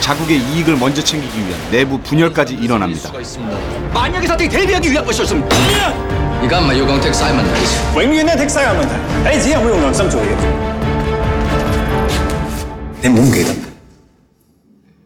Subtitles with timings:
[0.00, 3.10] 자국의 이익을 먼저 챙기기 위한 내부 분열까지 일어납니다.
[3.94, 5.48] 만약에 사태에 대비하기 위한 것이었습니다.
[6.40, 7.50] 而家唔係要講剔晒問題。
[7.94, 8.94] 永遠都係剔晒有問題，
[9.26, 10.28] 你只係會用良心做嘢。
[13.02, 13.50] 你唔好唔記得，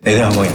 [0.05, 0.53] 你都係香港人。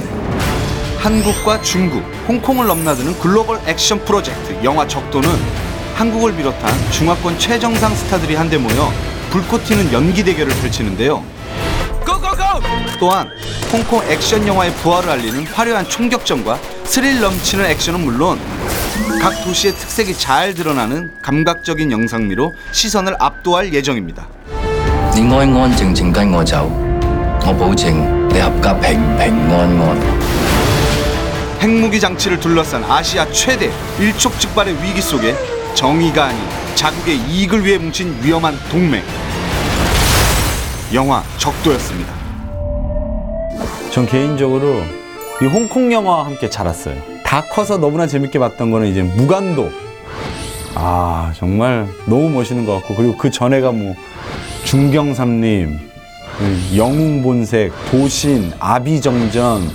[0.99, 5.29] 한국과 중국, 홍콩을 넘나드는 글로벌 액션 프로젝트 영화 적도는
[5.95, 8.91] 한국을 비롯한 중화권 최정상 스타들이 한데 모여
[9.29, 11.23] 불꽃 튀는 연기 대결을 펼치는데요.
[12.99, 13.29] 또한
[13.71, 18.39] 홍콩 액션 영화의 부활을 알리는 화려한 총격전과 스릴 넘치는 액션은 물론
[19.21, 24.27] 각 도시의 특색이 잘 드러나는 감각적인 영상미로 시선을 압도할 예정입니다.
[25.13, 26.69] 你安安靜靜跟我走，
[27.45, 27.93] 我保證
[28.29, 29.97] 你合格平平安安。
[31.59, 35.35] 핵무기 장치를 둘러싼 아시아 최대 일촉즉발의 위기 속에
[35.74, 36.40] 정의가 아닌
[36.74, 39.02] 자국의 이익을 위해 뭉친 위험한 동맹.
[40.92, 42.12] 영화 적도였습니다.
[43.90, 44.82] 전 개인적으로
[45.42, 46.94] 이 홍콩 영화와 함께 자랐어요.
[47.24, 49.70] 다 커서 너무나 재밌게 봤던 거는 이제 무간도.
[50.74, 53.94] 아 정말 너무 멋있는 것 같고 그리고 그 전에가 뭐
[54.64, 55.78] 중경삼림,
[56.38, 59.70] 그 영웅본색, 도신, 아비정전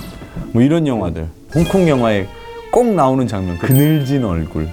[0.52, 1.28] 뭐 이런 영화들.
[1.54, 2.26] 홍콩 영화에
[2.70, 3.58] 꼭 나오는 장면.
[3.58, 4.68] 그 그늘진 얼굴.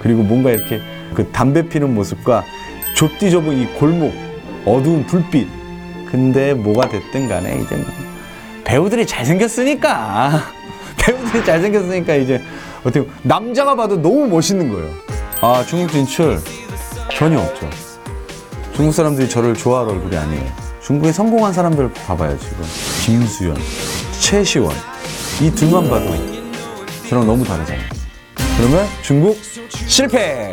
[0.00, 0.80] 그리고 뭔가 이렇게
[1.14, 2.44] 그 담배 피는 모습과
[2.94, 4.12] 좁디 좁은 이 골목,
[4.64, 5.48] 어두운 불빛.
[6.10, 7.86] 근데 뭐가 됐든 간에 이제 뭐
[8.64, 10.42] 배우들이 잘생겼으니까
[10.98, 12.42] 배우들이 잘생겼으니까 이제
[12.80, 14.90] 어떻게 남자가 봐도 너무 멋있는 거예요.
[15.40, 16.40] 아 중국 진출
[17.16, 17.68] 전혀 없죠.
[18.74, 20.70] 중국 사람들이 저를 좋아할 얼굴이 아니에요.
[20.82, 22.64] 중국에 성공한 사람들 봐봐요 지금
[23.04, 23.56] 김수현,
[24.18, 24.74] 최시원
[25.40, 26.06] 이 둘만 봐도
[27.08, 27.99] 저랑 너무 다르잖아요.
[28.60, 29.38] 그러면 중국
[29.88, 30.46] 실패.